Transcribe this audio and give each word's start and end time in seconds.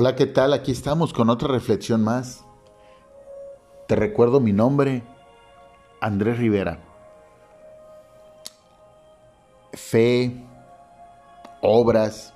Hola, 0.00 0.14
¿qué 0.14 0.26
tal? 0.26 0.52
Aquí 0.52 0.70
estamos 0.70 1.12
con 1.12 1.28
otra 1.28 1.48
reflexión 1.48 2.04
más. 2.04 2.44
Te 3.88 3.96
recuerdo 3.96 4.38
mi 4.38 4.52
nombre, 4.52 5.02
Andrés 6.00 6.38
Rivera. 6.38 6.84
Fe, 9.72 10.40
obras. 11.62 12.32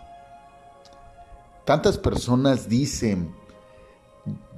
Tantas 1.64 1.98
personas 1.98 2.68
dicen, 2.68 3.32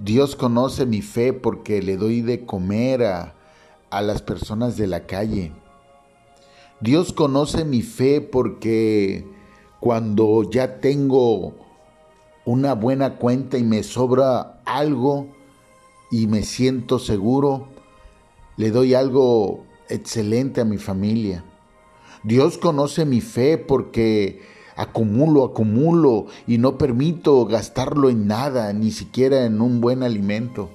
Dios 0.00 0.34
conoce 0.34 0.86
mi 0.86 1.02
fe 1.02 1.34
porque 1.34 1.82
le 1.82 1.98
doy 1.98 2.23
de 2.23 2.46
comer 2.46 3.05
a, 3.05 3.34
a 3.91 4.00
las 4.00 4.23
personas 4.23 4.79
de 4.79 4.86
la 4.86 5.05
calle. 5.05 5.52
Dios 6.80 7.12
conoce 7.12 7.66
mi 7.66 7.82
fe 7.82 8.23
porque 8.23 9.29
cuando 9.79 10.50
ya 10.50 10.80
tengo 10.80 11.64
una 12.45 12.75
buena 12.75 13.17
cuenta 13.17 13.59
y 13.59 13.63
me 13.63 13.83
sobra 13.83 14.61
algo 14.64 15.29
y 16.11 16.27
me 16.27 16.43
siento 16.43 16.99
seguro, 16.99 17.68
le 18.57 18.71
doy 18.71 18.95
algo 18.95 19.64
excelente 19.89 20.61
a 20.61 20.65
mi 20.65 20.79
familia. 20.79 21.45
Dios 22.23 22.59
conoce 22.59 23.04
mi 23.04 23.21
fe 23.21 23.59
porque 23.59 24.43
acumulo, 24.77 25.45
acumulo 25.45 26.27
y 26.46 26.59
no 26.59 26.79
permito 26.79 27.46
gastarlo 27.46 28.11
en 28.11 28.27
nada, 28.27 28.73
ni 28.73 28.90
siquiera 28.90 29.45
en 29.45 29.61
un 29.61 29.81
buen 29.81 30.03
alimento. 30.03 30.71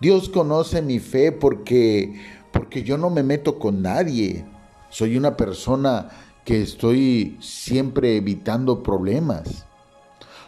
Dios 0.00 0.28
conoce 0.28 0.82
mi 0.82 0.98
fe 0.98 1.32
porque 1.32 2.14
porque 2.52 2.82
yo 2.82 2.98
no 2.98 3.10
me 3.10 3.22
meto 3.22 3.58
con 3.58 3.82
nadie. 3.82 4.44
Soy 4.90 5.16
una 5.16 5.36
persona 5.36 6.08
que 6.44 6.62
estoy 6.62 7.36
siempre 7.40 8.16
evitando 8.16 8.82
problemas. 8.82 9.66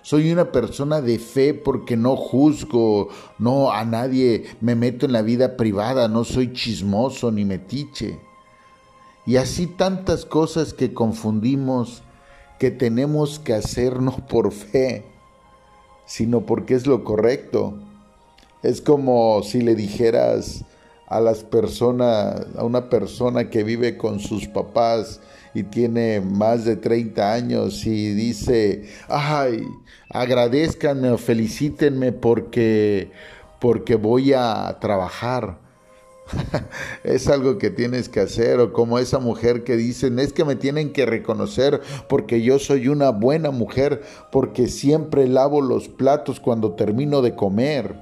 Soy 0.02 0.33
una 0.33 0.51
persona 0.51 1.01
de 1.01 1.19
fe 1.20 1.55
porque 1.55 1.97
no 1.97 2.16
juzgo, 2.16 3.09
no 3.38 3.70
a 3.70 3.84
nadie 3.84 4.44
me 4.61 4.75
meto 4.75 5.06
en 5.06 5.12
la 5.12 5.22
vida 5.22 5.56
privada, 5.56 6.09
no 6.09 6.25
soy 6.25 6.53
chismoso 6.53 7.31
ni 7.31 7.44
metiche. 7.44 8.19
Y 9.27 9.36
así 9.36 9.69
tantas 9.69 10.25
cosas 10.25 10.75
que 10.75 10.92
confundimos 10.92 12.03
que 12.59 12.72
tenemos 12.72 13.39
que 13.39 13.55
hacer 13.55 14.00
no 14.00 14.12
por 14.27 14.53
fe, 14.53 15.05
sino 16.05 16.47
porque 16.47 16.75
es 16.75 16.87
lo 16.87 17.05
correcto. 17.05 17.75
Es 18.64 18.81
como 18.81 19.42
si 19.44 19.62
le 19.62 19.77
dijeras 19.77 20.64
a 21.06 21.20
las 21.20 21.44
personas, 21.44 22.47
a 22.56 22.64
una 22.64 22.89
persona 22.89 23.50
que 23.50 23.62
vive 23.62 23.97
con 23.97 24.19
sus 24.19 24.48
papás 24.48 25.20
y 25.55 25.64
tiene 25.64 26.20
más 26.20 26.64
de 26.64 26.77
30 26.77 27.33
años 27.33 27.86
y 27.86 28.14
dice, 28.14 28.84
ay, 29.08 29.64
agradezcanme 30.09 31.11
o 31.11 31.19
felicítenme 31.19 32.12
porque, 32.12 33.11
porque 33.61 33.97
voy 33.97 34.33
a 34.33 34.78
trabajar. 34.81 35.59
es 37.05 37.28
algo 37.28 37.59
que 37.59 37.70
tienes 37.70 38.09
que 38.09 38.20
hacer 38.20 38.61
o 38.61 38.72
como 38.72 38.98
esa 38.98 39.19
mujer 39.19 39.64
que 39.64 39.77
dicen 39.77 40.19
es 40.19 40.33
que 40.33 40.44
me 40.44 40.56
tienen 40.56 40.92
que 40.92 41.05
reconocer 41.05 41.83
porque 42.09 42.41
yo 42.41 42.59
soy 42.59 42.89
una 42.89 43.11
buena 43.11 43.50
mujer 43.50 44.03
porque 44.31 44.69
siempre 44.69 45.27
lavo 45.27 45.61
los 45.61 45.89
platos 45.89 46.41
cuando 46.41 46.72
termino 46.72 47.20
de 47.20 47.34
comer. 47.34 47.97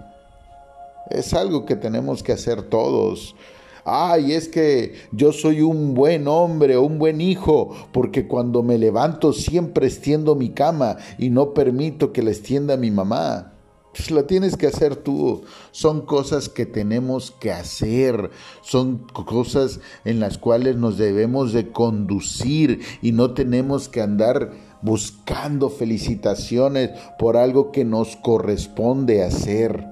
Es 1.10 1.34
algo 1.34 1.66
que 1.66 1.74
tenemos 1.74 2.22
que 2.22 2.32
hacer 2.32 2.62
todos 2.62 3.34
ay, 3.84 4.32
es 4.32 4.48
que 4.48 4.94
yo 5.12 5.32
soy 5.32 5.62
un 5.62 5.94
buen 5.94 6.28
hombre 6.28 6.76
o 6.76 6.82
un 6.82 6.98
buen 6.98 7.20
hijo, 7.20 7.74
porque 7.92 8.26
cuando 8.26 8.62
me 8.62 8.78
levanto 8.78 9.32
siempre 9.32 9.86
extiendo 9.86 10.34
mi 10.34 10.50
cama 10.50 10.96
y 11.18 11.30
no 11.30 11.54
permito 11.54 12.12
que 12.12 12.22
la 12.22 12.30
extienda 12.30 12.76
mi 12.76 12.90
mamá. 12.90 13.54
Pues 13.92 14.12
lo 14.12 14.24
tienes 14.24 14.56
que 14.56 14.68
hacer 14.68 14.94
tú. 14.94 15.42
Son 15.72 16.02
cosas 16.02 16.48
que 16.48 16.64
tenemos 16.64 17.32
que 17.32 17.50
hacer. 17.50 18.30
Son 18.62 18.98
cosas 18.98 19.80
en 20.04 20.20
las 20.20 20.38
cuales 20.38 20.76
nos 20.76 20.96
debemos 20.96 21.52
de 21.52 21.72
conducir 21.72 22.82
y 23.02 23.10
no 23.10 23.34
tenemos 23.34 23.88
que 23.88 24.00
andar 24.00 24.52
buscando 24.82 25.70
felicitaciones 25.70 26.90
por 27.18 27.36
algo 27.36 27.72
que 27.72 27.84
nos 27.84 28.16
corresponde 28.16 29.24
hacer 29.24 29.89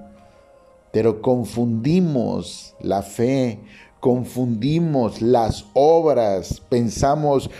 pero 0.92 1.20
confundimos 1.20 2.74
la 2.80 3.02
fe, 3.02 3.60
confundimos 4.00 5.20
las 5.20 5.66
obras, 5.74 6.62
pensamos 6.68 7.50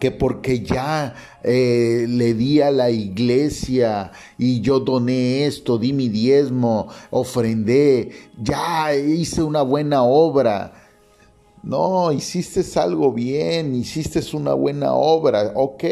que 0.00 0.10
porque 0.10 0.62
ya 0.62 1.14
eh, 1.44 2.06
le 2.08 2.32
di 2.34 2.62
a 2.62 2.70
la 2.70 2.90
iglesia 2.90 4.10
y 4.38 4.62
yo 4.62 4.80
doné 4.80 5.44
esto, 5.44 5.78
di 5.78 5.92
mi 5.92 6.08
diezmo, 6.08 6.88
ofrendé, 7.10 8.10
ya 8.38 8.94
hice 8.96 9.42
una 9.42 9.62
buena 9.62 10.02
obra. 10.02 10.72
No, 11.62 12.10
hiciste 12.10 12.62
algo 12.80 13.12
bien, 13.12 13.74
hiciste 13.74 14.20
una 14.34 14.54
buena 14.54 14.94
obra, 14.94 15.52
ok, 15.54 15.84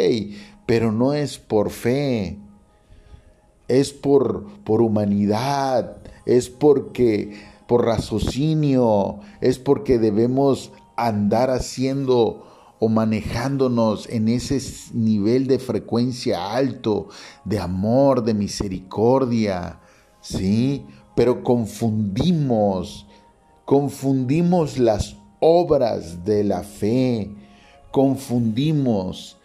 pero 0.65 0.91
no 0.91 1.13
es 1.13 1.37
por 1.37 1.69
fe, 1.69 2.39
es 3.69 3.93
por, 3.93 4.47
por 4.65 4.83
humanidad, 4.83 5.99
es 6.27 6.49
porque 6.49 7.37
por 7.67 7.85
raciocinio, 7.85 9.21
es 9.41 9.59
porque 9.59 9.99
debemos 9.99 10.73
andar 10.97 11.51
haciendo 11.51 12.45
o 12.81 12.89
manejándonos 12.89 14.09
en 14.09 14.29
ese 14.29 14.61
nivel 14.95 15.47
de 15.47 15.59
frecuencia 15.59 16.55
alto, 16.55 17.09
de 17.45 17.59
amor, 17.59 18.25
de 18.25 18.35
misericordia, 18.35 19.81
¿sí? 20.21 20.87
Pero 21.15 21.43
confundimos, 21.43 23.07
confundimos 23.65 24.79
las 24.79 25.17
obras 25.41 26.25
de 26.25 26.45
la 26.45 26.63
fe, 26.63 27.35
confundimos, 27.91 29.38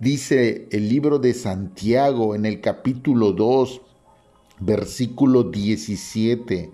dice 0.00 0.66
el 0.72 0.88
libro 0.88 1.18
de 1.18 1.34
Santiago 1.34 2.34
en 2.34 2.46
el 2.46 2.60
capítulo 2.60 3.32
2, 3.32 3.82
Versículo 4.60 5.44
17. 5.44 6.70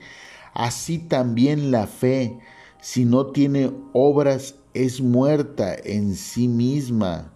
Así 0.52 0.98
también 0.98 1.70
la 1.70 1.86
fe, 1.86 2.38
si 2.80 3.04
no 3.04 3.26
tiene 3.26 3.70
obras, 3.92 4.56
es 4.74 5.00
muerta 5.00 5.76
en 5.84 6.16
sí 6.16 6.48
misma. 6.48 7.32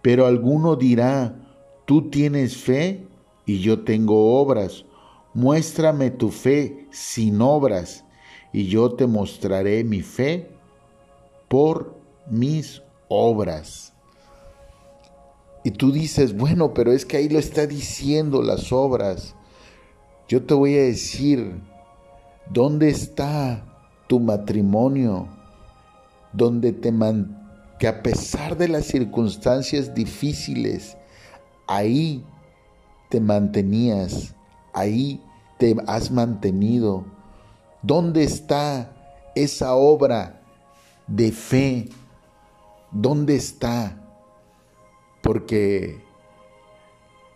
Pero 0.00 0.26
alguno 0.26 0.76
dirá, 0.76 1.36
tú 1.86 2.08
tienes 2.08 2.56
fe 2.56 3.06
y 3.46 3.58
yo 3.60 3.82
tengo 3.82 4.40
obras. 4.40 4.84
Muéstrame 5.34 6.10
tu 6.10 6.30
fe 6.30 6.86
sin 6.90 7.40
obras 7.40 8.04
y 8.52 8.66
yo 8.66 8.92
te 8.92 9.06
mostraré 9.06 9.82
mi 9.82 10.02
fe 10.02 10.50
por 11.48 11.98
mis 12.30 12.82
obras. 13.08 13.92
Y 15.64 15.70
tú 15.70 15.92
dices, 15.92 16.36
bueno, 16.36 16.74
pero 16.74 16.92
es 16.92 17.06
que 17.06 17.18
ahí 17.18 17.28
lo 17.28 17.38
está 17.38 17.66
diciendo 17.66 18.42
las 18.42 18.72
obras. 18.72 19.34
Yo 20.28 20.42
te 20.44 20.54
voy 20.54 20.74
a 20.76 20.82
decir, 20.82 21.60
¿dónde 22.50 22.88
está 22.88 23.64
tu 24.08 24.18
matrimonio? 24.18 25.28
Donde 26.32 26.72
te 26.72 26.90
man 26.90 27.38
que 27.78 27.88
a 27.88 28.02
pesar 28.02 28.56
de 28.56 28.68
las 28.68 28.86
circunstancias 28.86 29.92
difíciles, 29.92 30.96
ahí 31.66 32.24
te 33.10 33.20
mantenías, 33.20 34.34
ahí 34.72 35.20
te 35.58 35.76
has 35.86 36.10
mantenido. 36.10 37.04
¿Dónde 37.82 38.22
está 38.22 38.92
esa 39.34 39.74
obra 39.74 40.42
de 41.06 41.32
fe? 41.32 41.88
¿Dónde 42.92 43.34
está? 43.34 44.01
Porque 45.22 46.00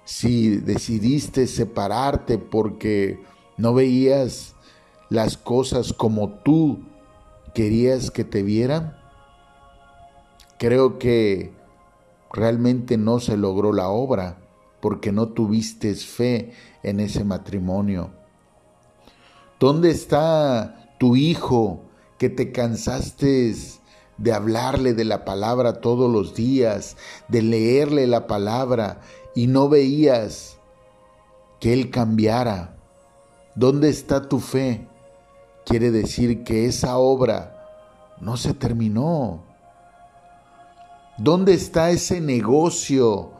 si 0.04 0.56
decidiste 0.56 1.46
separarte 1.46 2.38
porque 2.38 3.20
no 3.56 3.74
veías 3.74 4.54
las 5.08 5.36
cosas 5.36 5.92
como 5.92 6.30
tú 6.30 6.80
querías 7.54 8.10
que 8.10 8.24
te 8.24 8.42
vieran, 8.42 8.96
creo 10.58 10.98
que 10.98 11.52
realmente 12.32 12.96
no 12.98 13.20
se 13.20 13.36
logró 13.36 13.72
la 13.72 13.88
obra 13.88 14.38
porque 14.80 15.12
no 15.12 15.28
tuviste 15.28 15.94
fe 15.94 16.52
en 16.82 17.00
ese 17.00 17.24
matrimonio. 17.24 18.10
¿Dónde 19.58 19.90
está 19.90 20.94
tu 20.98 21.16
hijo 21.16 21.80
que 22.18 22.28
te 22.28 22.52
cansaste 22.52 23.54
de 24.18 24.32
hablarle 24.32 24.94
de 24.94 25.04
la 25.04 25.24
palabra 25.24 25.80
todos 25.80 26.10
los 26.10 26.34
días, 26.34 26.96
de 27.28 27.42
leerle 27.42 28.06
la 28.06 28.26
palabra 28.26 29.00
y 29.34 29.46
no 29.46 29.68
veías 29.68 30.58
que 31.60 31.72
Él 31.72 31.90
cambiara. 31.90 32.76
¿Dónde 33.54 33.88
está 33.88 34.28
tu 34.28 34.40
fe? 34.40 34.86
Quiere 35.64 35.90
decir 35.90 36.44
que 36.44 36.66
esa 36.66 36.98
obra 36.98 37.66
no 38.20 38.36
se 38.36 38.54
terminó. 38.54 39.42
¿Dónde 41.18 41.54
está 41.54 41.90
ese 41.90 42.20
negocio 42.20 43.32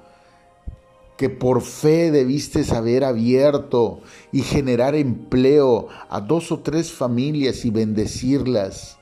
que 1.16 1.30
por 1.30 1.62
fe 1.62 2.10
debiste 2.10 2.64
haber 2.74 3.04
abierto 3.04 4.00
y 4.32 4.42
generar 4.42 4.94
empleo 4.94 5.88
a 6.08 6.20
dos 6.20 6.52
o 6.52 6.60
tres 6.60 6.92
familias 6.92 7.64
y 7.64 7.70
bendecirlas. 7.70 8.98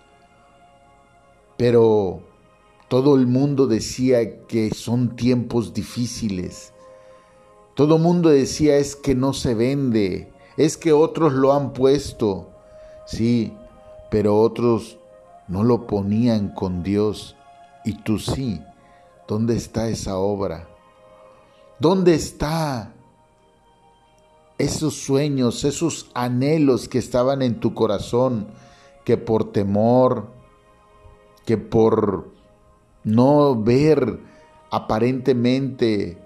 Pero 1.57 2.21
todo 2.89 3.17
el 3.17 3.27
mundo 3.27 3.67
decía 3.67 4.47
que 4.47 4.71
son 4.71 5.17
tiempos 5.17 5.75
difíciles. 5.75 6.73
Todo 7.75 7.97
el 7.97 8.03
mundo 8.03 8.29
decía 8.29 8.77
es 8.77 8.95
que 8.95 9.15
no 9.15 9.33
se 9.33 9.55
vende, 9.55 10.33
es 10.57 10.77
que 10.77 10.93
otros 10.93 11.33
lo 11.33 11.53
han 11.53 11.73
puesto. 11.73 12.51
Sí, 13.07 13.53
pero 14.11 14.39
otros 14.39 14.99
no 15.49 15.65
lo 15.65 15.87
ponían 15.87 16.51
con 16.51 16.83
Dios 16.83 17.37
y 17.85 17.95
tú 18.03 18.19
sí. 18.19 18.61
¿Dónde 19.27 19.57
está 19.57 19.89
esa 19.89 20.19
obra? 20.19 20.69
¿Dónde 21.79 22.15
está 22.15 22.93
esos 24.59 24.95
sueños, 24.95 25.65
esos 25.65 26.11
anhelos 26.15 26.89
que 26.89 26.99
estaban 26.99 27.43
en 27.43 27.59
tu 27.59 27.75
corazón, 27.75 28.47
que 29.05 29.17
por 29.17 29.53
temor, 29.53 30.29
que 31.45 31.57
por 31.57 32.29
no 33.03 33.55
ver 33.63 34.21
aparentemente 34.71 36.19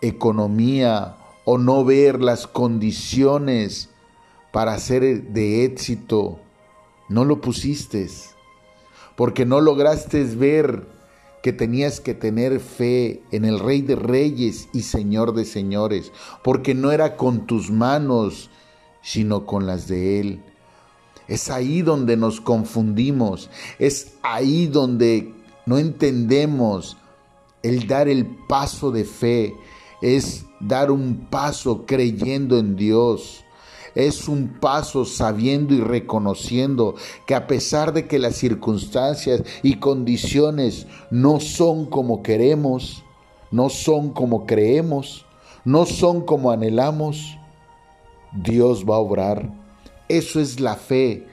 economía 0.00 1.16
o 1.44 1.58
no 1.58 1.84
ver 1.84 2.20
las 2.22 2.46
condiciones 2.46 3.90
para 4.52 4.78
ser 4.78 5.24
de 5.32 5.64
éxito, 5.64 6.38
no 7.08 7.24
lo 7.24 7.40
pusiste, 7.40 8.08
porque 9.16 9.44
no 9.44 9.60
lograste 9.60 10.24
ver 10.24 10.86
que 11.42 11.52
tenías 11.52 12.00
que 12.00 12.14
tener 12.14 12.60
fe 12.60 13.22
en 13.32 13.44
el 13.44 13.58
Rey 13.58 13.82
de 13.82 13.96
Reyes 13.96 14.68
y 14.72 14.82
Señor 14.82 15.34
de 15.34 15.44
Señores, 15.44 16.12
porque 16.44 16.74
no 16.74 16.92
era 16.92 17.16
con 17.16 17.46
tus 17.46 17.70
manos, 17.70 18.50
sino 19.02 19.44
con 19.44 19.66
las 19.66 19.88
de 19.88 20.20
Él. 20.20 20.44
Es 21.32 21.48
ahí 21.48 21.80
donde 21.80 22.18
nos 22.18 22.42
confundimos, 22.42 23.48
es 23.78 24.18
ahí 24.20 24.66
donde 24.66 25.32
no 25.64 25.78
entendemos 25.78 26.98
el 27.62 27.86
dar 27.86 28.06
el 28.06 28.26
paso 28.26 28.90
de 28.90 29.04
fe, 29.04 29.54
es 30.02 30.44
dar 30.60 30.90
un 30.90 31.28
paso 31.30 31.86
creyendo 31.86 32.58
en 32.58 32.76
Dios. 32.76 33.44
Es 33.94 34.28
un 34.28 34.58
paso 34.60 35.06
sabiendo 35.06 35.72
y 35.72 35.80
reconociendo 35.80 36.96
que 37.26 37.34
a 37.34 37.46
pesar 37.46 37.94
de 37.94 38.06
que 38.06 38.18
las 38.18 38.36
circunstancias 38.36 39.42
y 39.62 39.76
condiciones 39.76 40.86
no 41.10 41.40
son 41.40 41.86
como 41.86 42.22
queremos, 42.22 43.04
no 43.50 43.70
son 43.70 44.10
como 44.10 44.44
creemos, 44.44 45.24
no 45.64 45.86
son 45.86 46.26
como 46.26 46.50
anhelamos, 46.50 47.38
Dios 48.34 48.84
va 48.84 48.96
a 48.96 48.98
obrar. 48.98 49.61
Eso 50.12 50.40
es 50.40 50.60
la 50.60 50.76
fe, 50.76 51.26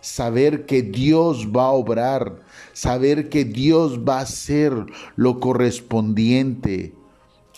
saber 0.00 0.66
que 0.66 0.82
Dios 0.82 1.46
va 1.54 1.66
a 1.66 1.70
obrar, 1.70 2.42
saber 2.72 3.28
que 3.28 3.44
Dios 3.44 4.00
va 4.00 4.18
a 4.18 4.22
hacer 4.22 4.72
lo 5.14 5.38
correspondiente. 5.38 6.92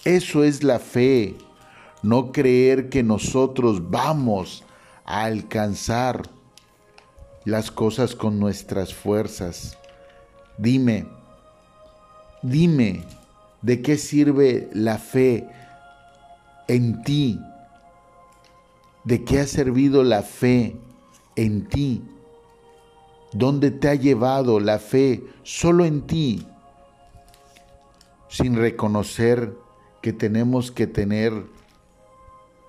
Eso 0.05 0.44
es 0.44 0.62
la 0.62 0.78
fe 0.78 1.34
no 2.02 2.31
creer 2.31 2.90
que 2.90 3.02
nosotros 3.02 3.90
vamos 3.90 4.64
a 5.06 5.25
alcanzar 5.25 6.28
las 7.46 7.70
cosas 7.70 8.14
con 8.14 8.38
nuestras 8.38 8.93
fuerzas. 8.93 9.79
Dime, 10.58 11.06
dime, 12.43 13.02
¿de 13.62 13.81
qué 13.81 13.96
sirve 13.96 14.69
la 14.75 14.99
fe 14.99 15.49
en 16.69 17.02
ti? 17.02 17.40
¿De 19.06 19.23
qué 19.23 19.38
ha 19.38 19.47
servido 19.47 20.03
la 20.03 20.23
fe 20.23 20.76
en 21.37 21.69
ti? 21.69 22.03
¿Dónde 23.32 23.70
te 23.70 23.88
ha 23.88 23.94
llevado 23.94 24.58
la 24.58 24.81
fe 24.81 25.23
solo 25.44 25.85
en 25.85 26.08
ti? 26.08 26.44
Sin 28.29 28.56
reconocer 28.56 29.56
que 30.03 30.12
tenemos 30.12 30.73
que 30.73 30.88
tener 30.88 31.32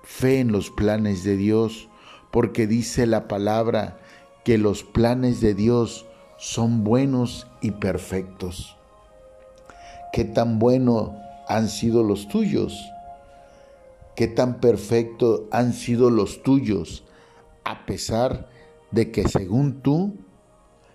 fe 0.04 0.38
en 0.38 0.52
los 0.52 0.70
planes 0.70 1.24
de 1.24 1.36
Dios, 1.36 1.88
porque 2.30 2.68
dice 2.68 3.08
la 3.08 3.26
palabra 3.26 3.98
que 4.44 4.58
los 4.58 4.84
planes 4.84 5.40
de 5.40 5.54
Dios 5.54 6.06
son 6.36 6.84
buenos 6.84 7.48
y 7.62 7.72
perfectos. 7.72 8.76
¿Qué 10.12 10.24
tan 10.24 10.60
buenos 10.60 11.10
han 11.48 11.68
sido 11.68 12.04
los 12.04 12.28
tuyos? 12.28 12.80
¿Qué 14.18 14.26
tan 14.26 14.58
perfectos 14.58 15.42
han 15.52 15.72
sido 15.72 16.10
los 16.10 16.42
tuyos? 16.42 17.04
A 17.62 17.86
pesar 17.86 18.48
de 18.90 19.12
que 19.12 19.28
según 19.28 19.80
tú, 19.80 20.16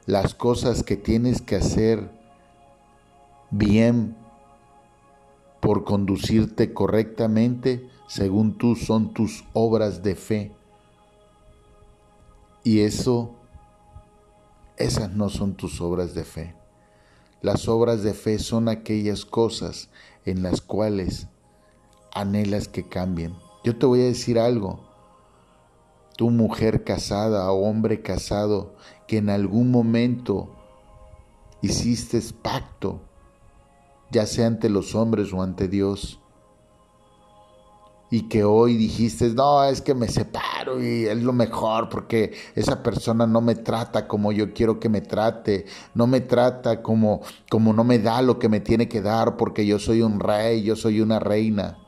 las 0.06 0.36
cosas 0.36 0.84
que 0.84 0.98
tienes 0.98 1.42
que 1.42 1.56
hacer 1.56 2.12
bien 3.50 4.18
por 5.62 5.86
conducirte 5.86 6.74
correctamente, 6.74 7.88
según 8.10 8.58
tú 8.58 8.76
son 8.76 9.14
tus 9.14 9.46
obras 9.54 10.04
de 10.04 10.16
fe. 10.16 10.52
Y 12.66 12.82
eso, 12.82 13.36
esas 14.76 15.14
no 15.14 15.30
son 15.30 15.56
tus 15.56 15.80
obras 15.80 16.14
de 16.14 16.26
fe. 16.26 16.56
Las 17.42 17.70
obras 17.70 18.04
de 18.04 18.14
fe 18.14 18.38
son 18.38 18.68
aquellas 18.68 19.24
cosas 19.24 19.90
en 20.26 20.44
las 20.44 20.60
cuales 20.60 21.30
anhelas 22.14 22.68
que 22.68 22.88
cambien. 22.88 23.36
Yo 23.64 23.78
te 23.78 23.86
voy 23.86 24.02
a 24.02 24.06
decir 24.06 24.40
algo. 24.40 24.80
Tu 26.18 26.30
mujer 26.30 26.84
casada 26.84 27.52
o 27.52 27.68
hombre 27.68 28.02
casado 28.02 28.76
que 29.08 29.18
en 29.18 29.30
algún 29.30 29.72
momento 29.72 30.50
hiciste 31.62 32.22
pacto, 32.42 33.02
ya 34.12 34.26
sea 34.26 34.48
ante 34.48 34.70
los 34.70 34.96
hombres 34.96 35.34
o 35.34 35.42
ante 35.42 35.68
Dios, 35.68 36.20
y 38.14 38.28
que 38.30 38.44
hoy 38.44 38.78
dijiste, 38.78 39.30
no, 39.30 39.64
es 39.64 39.82
que 39.82 39.96
me 39.96 40.08
separo 40.08 40.80
y 40.84 41.06
es 41.06 41.24
lo 41.24 41.34
mejor 41.34 41.90
porque 41.90 42.32
esa 42.54 42.84
persona 42.84 43.26
no 43.26 43.42
me 43.42 43.56
trata 43.56 44.08
como 44.08 44.32
yo 44.32 44.54
quiero 44.54 44.80
que 44.80 44.88
me 44.88 45.02
trate, 45.02 45.66
no 45.96 46.06
me 46.06 46.22
trata 46.22 46.84
como, 46.84 47.22
como 47.50 47.74
no 47.74 47.84
me 47.84 47.98
da 47.98 48.22
lo 48.22 48.38
que 48.38 48.50
me 48.50 48.60
tiene 48.60 48.88
que 48.88 49.02
dar 49.02 49.36
porque 49.36 49.66
yo 49.66 49.80
soy 49.80 50.04
un 50.04 50.20
rey, 50.20 50.62
yo 50.62 50.76
soy 50.76 51.02
una 51.02 51.18
reina. 51.18 51.83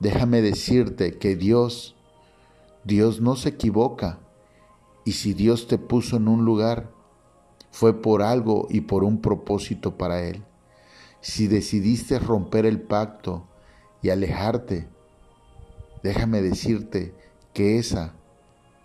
Déjame 0.00 0.42
decirte 0.42 1.18
que 1.18 1.36
Dios, 1.36 1.94
Dios 2.84 3.20
no 3.20 3.36
se 3.36 3.50
equivoca. 3.50 4.18
Y 5.04 5.12
si 5.12 5.32
Dios 5.32 5.66
te 5.66 5.78
puso 5.78 6.16
en 6.16 6.28
un 6.28 6.44
lugar, 6.44 6.90
fue 7.70 8.00
por 8.00 8.22
algo 8.22 8.66
y 8.68 8.82
por 8.82 9.04
un 9.04 9.20
propósito 9.20 9.96
para 9.96 10.22
Él. 10.22 10.42
Si 11.20 11.46
decidiste 11.46 12.18
romper 12.18 12.66
el 12.66 12.80
pacto, 12.80 13.46
y 14.02 14.10
alejarte, 14.10 14.88
déjame 16.02 16.42
decirte 16.42 17.14
que 17.52 17.78
esa, 17.78 18.14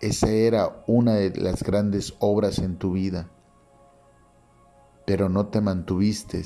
esa 0.00 0.30
era 0.30 0.84
una 0.86 1.14
de 1.14 1.30
las 1.40 1.62
grandes 1.62 2.14
obras 2.18 2.58
en 2.58 2.76
tu 2.76 2.92
vida, 2.92 3.30
pero 5.06 5.28
no 5.28 5.46
te 5.46 5.60
mantuviste 5.60 6.42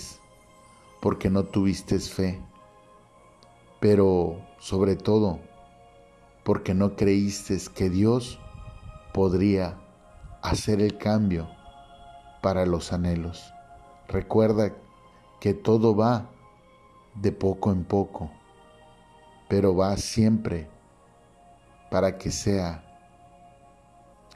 porque 1.00 1.30
no 1.30 1.44
tuviste 1.44 1.98
fe, 1.98 2.40
pero 3.80 4.40
sobre 4.58 4.96
todo 4.96 5.40
porque 6.44 6.74
no 6.74 6.96
creíste 6.96 7.58
que 7.74 7.90
Dios 7.90 8.38
podría 9.12 9.78
hacer 10.42 10.80
el 10.80 10.96
cambio 10.96 11.48
para 12.42 12.66
los 12.66 12.92
anhelos. 12.92 13.52
Recuerda 14.08 14.72
que 15.40 15.54
todo 15.54 15.96
va 15.96 16.30
de 17.14 17.32
poco 17.32 17.72
en 17.72 17.84
poco 17.84 18.30
pero 19.50 19.74
va 19.74 19.96
siempre 19.96 20.68
para 21.90 22.16
que 22.16 22.30
sea 22.30 22.84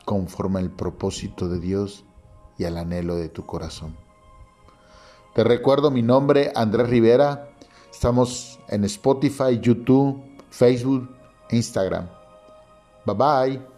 conforme 0.04 0.58
al 0.58 0.70
propósito 0.70 1.48
de 1.48 1.60
Dios 1.60 2.04
y 2.58 2.64
al 2.64 2.76
anhelo 2.76 3.14
de 3.14 3.28
tu 3.28 3.46
corazón. 3.46 3.96
Te 5.32 5.44
recuerdo 5.44 5.92
mi 5.92 6.02
nombre, 6.02 6.50
Andrés 6.56 6.90
Rivera. 6.90 7.48
Estamos 7.94 8.58
en 8.68 8.84
Spotify, 8.84 9.60
YouTube, 9.60 10.20
Facebook, 10.50 11.08
Instagram. 11.50 12.08
Bye 13.06 13.14
bye. 13.14 13.73